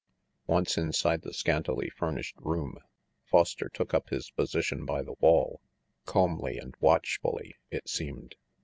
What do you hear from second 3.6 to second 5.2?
took up his position by the